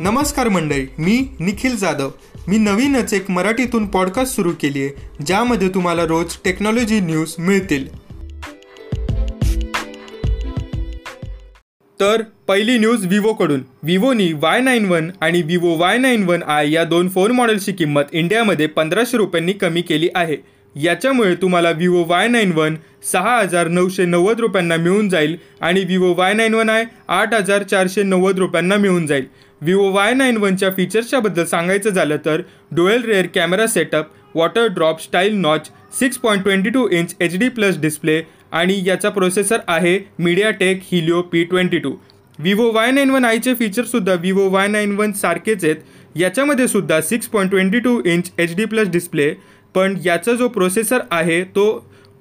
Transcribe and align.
नमस्कार 0.00 0.48
मंडळी 0.48 0.86
मी 0.98 1.28
निखिल 1.40 1.76
जाधव. 1.76 2.10
मी 2.48 2.58
नवीनच 2.58 3.14
एक 3.14 3.30
मराठीतून 3.30 3.86
पॉडकास्ट 3.86 4.36
सुरू 4.36 4.52
केली 4.60 4.82
आहे 4.82 5.24
ज्यामध्ये 5.26 5.68
तुम्हाला 5.68 6.04
रोज 6.04 6.36
टेक्नॉलॉजी 6.44 7.00
न्यूज 7.00 7.34
मिळतील. 7.38 7.88
तर 12.00 12.22
पहिली 12.48 12.78
न्यूज 12.78 13.06
विवोकडून. 13.06 13.62
विवोनी 13.82 14.32
वाय 14.32 14.60
नाईन 14.60 14.84
वन 14.84 15.10
आणि 15.20 15.42
Vivo 15.42 15.76
Y 15.76 15.98
nine 15.98 16.24
one 16.24 16.42
I 16.42 16.72
या 16.72 16.84
दोन 16.84 17.08
फोन 17.08 17.32
मॉडेलची 17.32 17.72
किंमत 17.72 18.02
इंडियामध्ये 18.12 18.66
पंधराशे 18.66 19.16
रुपयांनी 19.16 19.52
कमी 19.52 19.82
केली 19.82 20.08
आहे. 20.14 20.57
याच्यामुळे 20.76 21.34
तुम्हाला 21.34 21.70
विवो 21.70 22.04
वाय 22.08 22.28
नाईन 22.28 22.52
वन 22.52 22.76
सहा 23.12 23.36
हजार 23.38 23.68
नऊशे 23.68 24.04
नव्वद 24.04 24.40
रुपयांना 24.40 24.76
मिळून 24.76 25.08
जाईल 25.08 25.36
आणि 25.60 25.84
Vivo 25.84 26.12
Y 26.14 26.32
nine 26.32 26.54
one 26.54 26.70
I 26.70 26.84
आठ 27.08 27.34
हजार 27.34 27.62
चारशे 27.62 28.02
नव्वद 28.02 28.38
रुपयांना 28.38 28.76
मिळून 28.76 29.06
जाईल. 29.06 29.24
विवो 29.62 29.90
वाय 29.92 30.14
नाईन 30.14 30.36
वनच्या 30.36 30.70
फीचर्सच्याबद्दल 30.70 31.44
सांगायचं 31.44 31.90
झालं 31.90 32.16
तर 32.24 32.42
dual 32.76 33.04
rear 33.04 33.26
camera 33.34 33.66
setup 33.66 34.06
water 34.34 34.66
drop 34.66 35.00
style 35.02 35.34
notch 35.34 35.70
six 35.98 36.18
point 36.18 36.42
twenty 36.42 36.70
two 36.70 36.88
inch 36.88 37.14
H 37.20 37.38
D 37.38 37.48
plus 37.48 37.80
display 37.80 38.20
आणि 38.52 38.80
याचा 38.86 39.08
प्रोसेसर 39.10 39.58
आहे 39.68 39.98
MediaTek 40.18 40.82
Helio 40.92 41.22
P 41.22 41.44
twenty 41.44 41.78
two 41.78 41.94
Vivo 42.38 42.70
Y 42.72 42.90
nine 42.90 43.10
one 43.10 43.24
आयचे 43.24 43.54
फीचर्ससुद्धा 43.54 44.14
विवो 44.14 44.48
वाय 44.50 44.68
नाईन 44.68 44.94
वन 44.96 45.12
सारखेच 45.12 45.64
आहेत. 45.64 45.76
याच्यामध्ये 46.16 46.66
सुद्धा 46.68 47.00
six 47.00 47.26
point 47.26 47.50
twenty 47.50 47.78
two 47.78 48.00
inch 48.06 48.30
H 48.38 48.54
D 48.56 48.64
plus 48.64 48.88
display 48.88 49.28
पण 49.74 49.96
याचा 50.04 50.34
जो 50.34 50.48
प्रोसेसर 50.48 51.00
आहे 51.10 51.42
तो 51.56 51.66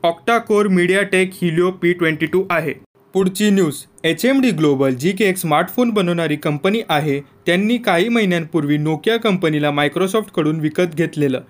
octa-core 0.03 0.67
MediaTek 0.67 1.31
Helio 1.33 1.71
P 1.71 1.93
twenty 1.93 2.25
two 2.25 2.43
आहे. 2.49 2.73
पुढची 3.13 3.49
news 3.49 3.75
H 4.03 4.25
M 4.25 4.41
D 4.41 4.49
global 4.51 4.93
जी 4.93 5.11
की 5.11 5.23
एक 5.23 5.37
स्मार्टफोन 5.37 5.89
बनवणारी 5.89 6.35
कंपनी 6.35 6.81
आहे 6.89 7.19
त्यांनी 7.45 7.77
काही 7.77 8.09
महिन्यांपूर्वी 8.09 8.77
नोकिया 8.77 9.17
कंपनीला 9.17 9.71
मायक्रोसॉफ्टकडून 9.71 10.59
विकत 10.59 10.95
घेतलेलं. 10.95 11.41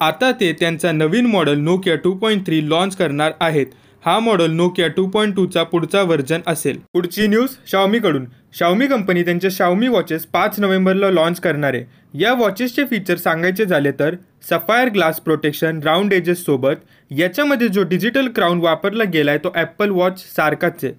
आता 0.00 0.30
ते 0.32 0.52
त्यांचा 0.52 0.92
नवीन 0.92 1.26
model 1.26 1.58
Nokia 1.58 1.96
two 1.96 2.12
point 2.14 2.46
three 2.46 2.68
launch 2.68 2.96
करणार 2.96 3.32
आहेत. 3.40 3.66
हा 4.04 4.18
मॉडेल 4.18 4.50
नोकिया 4.50 4.88
टू 4.88 5.06
पॉईंट 5.06 5.34
टूचा 5.36 5.62
पुढचा 5.62 6.02
व्हर्जन 6.02 6.40
असेल. 6.46 6.78
पुढची 6.92 7.26
न्यूज 7.26 7.56
शाओमीकडून 7.70 8.24
शाओमी 8.52 8.86
कंपनी 8.86 9.22
त्यांचे 9.22 9.50
शाओमी 9.50 9.88
वॉचेस 9.88 10.24
पाच 10.32 10.58
नोव्हेंबरला 10.60 11.10
लॉन्च 11.10 11.38
करणार. 11.40 11.74
आहे 11.74 12.18
या 12.20 12.32
वॉचेसचे 12.34 12.84
फीचर 12.84 13.16
सांगायचे 13.16 13.64
झाले 13.64 13.90
तर 13.98 14.14
सफायर 14.50 14.88
ग्लास 14.94 15.20
प्रोटेक्शन 15.20 15.78
राऊंड 15.84 16.12
एजेससोबत 16.12 17.12
याच्यामध्ये 17.18 17.68
जो 17.68 17.82
डिजिटल 17.90 18.28
क्राऊन 18.34 18.58
वापरला 18.60 19.04
गेला 19.04 19.30
आहे 19.30 19.40
तो 19.44 19.52
ॲपल 19.54 19.90
वॉच 19.90 20.24
सारखाच 20.36 20.84
आहे. 20.84 20.92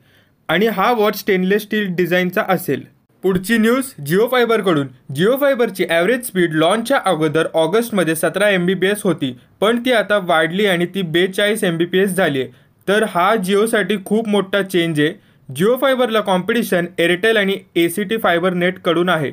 आणि 0.50 0.68
हा 0.68 0.92
वॉच 0.92 1.20
स्टेनलेस 1.20 1.62
स्टील 1.62 1.94
डिझाईनचा 1.96 2.44
असेल. 2.50 2.82
पुढची 3.24 3.58
न्यूज 3.58 3.92
जिओ 4.06 4.28
फायबरकडून 4.28 4.88
जिओ 5.16 5.36
फायबरची 5.42 5.86
ॲव्हरेज 5.90 6.26
स्पीड 6.28 6.54
लॉन्चच्या 6.54 6.98
अगोदर 7.06 7.48
ऑगस्टमध्ये 7.54 8.16
सतरा 8.16 8.50
एम 8.50 8.66
बी 8.66 8.74
पी 8.74 8.88
एस 8.88 9.02
होती 9.04 9.34
पण 9.62 9.80
ती 9.86 9.92
आता 9.92 10.18
वाढली 10.24 10.66
आणि 10.66 10.86
ती 10.86 11.02
बेचाळीस 11.02 11.64
एम 11.64 11.78
बी 11.78 11.86
पी 11.86 12.00
एस 12.00 12.16
झाली 12.16 12.42
आहे. 12.42 12.52
तर 12.88 13.04
हा 13.10 13.36
जिओसाठी 13.36 13.98
खूप 14.06 14.28
मोठा 14.30 14.62
चेंज 14.62 15.00
आहे. 15.00 15.14
जिओ 15.50 15.76
फायबरला 15.78 16.20
कॉम्पिटिशन 16.22 16.86
एअरटेल 17.00 17.38
आणि 17.38 17.58
ए 17.76 17.88
सी 17.90 18.04
टी 18.04 18.18
फायबर 18.18 18.54
नेटकडून 18.54 19.10
आहे. 19.10 19.32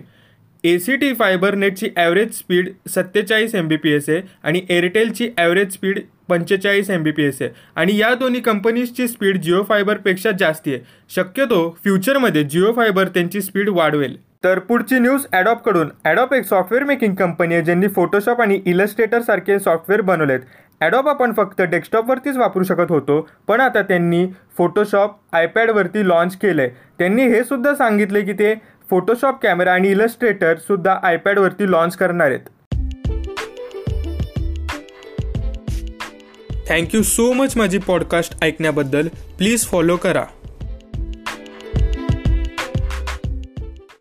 ए 0.65 0.79
सी 0.79 0.97
टी 0.97 1.13
फायबर 1.15 1.55
नेटची 1.55 1.89
ॲव्हरेज 1.97 2.33
स्पीड 2.39 2.69
सत्तेचाळीस 2.91 3.55
एम 3.55 3.69
बी 3.69 3.77
पी 3.77 3.93
एस 3.93 4.09
आहे 4.09 4.21
आणि 4.45 4.61
एअरटेलची 4.71 5.29
ॲव्हरेज 5.37 5.73
स्पीड 5.73 6.01
पंचेचाळीस 6.29 6.91
एम 6.91 7.03
बी 7.03 7.11
पी 7.11 7.25
एस 7.25 7.41
आहे. 7.43 7.51
आणि 7.77 7.97
या 7.99 8.15
दोन्ही 8.15 8.41
कंपनीजची 8.41 9.07
स्पीड 9.09 9.41
जिओ 9.43 9.63
फायबरपेक्षा 9.69 10.31
जास्ती 10.41 10.75
आहे. 10.75 10.83
शक्यतो 11.15 11.69
फ्युचरमध्ये 11.85 12.43
जिओ 12.45 12.73
फायबर 12.73 13.09
त्यांची 13.09 13.41
स्पीड 13.41 13.69
वाढवेल. 13.69 14.17
तर 14.45 14.59
पुढची 14.59 14.99
न्यूज 14.99 15.27
ॲडॉपकडून 15.33 15.89
ॲडॉप 16.05 16.33
एक 16.35 16.45
सॉफ्टवेअर 16.45 16.85
मेकिंग 16.87 17.15
कंपनी 17.15 17.55
आहे 17.55 17.65
ज्यांनी 17.65 17.89
फोटोशॉप 17.89 18.41
आणि 18.41 18.61
इलस्ट्रेटरसारखे 18.67 19.59
सॉफ्टवेअर 19.59 20.01
बनवलेत. 20.01 20.41
ॲडॉप 20.83 21.09
आपण 21.09 21.33
फक्त 21.33 21.63
डेस्कटॉपवरतीच 21.63 22.37
वापरू 22.37 22.63
शकत 22.65 22.91
होतो 22.91 23.29
पण 23.49 23.61
आता 23.61 23.83
त्यांनी 23.83 24.27
फोटोशॉप 24.57 25.17
आयपॅडवरती 25.33 26.09
लॉन्च 26.09 26.37
केलं 26.37 26.63
आहे 26.63 26.71
त्यांनी 26.99 27.27
हे 27.27 27.45
सुद्धा 27.45 27.75
सांगितले 27.75 28.23
की 28.23 28.33
ते 28.33 28.55
फोटोशॉप 28.91 29.43
कॅमेरा 29.43 29.73
आणि 29.73 29.89
इलस्ट्रेटरसुद्धा 29.89 30.99
आयपॅडवरती 31.03 31.71
लॉन्च 31.71 31.97
करणार 31.97 32.31
आहेत. 32.31 32.49
थँक्यू 36.69 37.03
सो 37.03 37.33
मच 37.33 37.57
माझी 37.57 37.79
पॉडकास्ट 37.79 38.45
ऐकण्याबद्दल. 38.45 39.09
प्लीज 39.39 39.67
फॉलो 39.67 39.97
करा. 39.97 40.25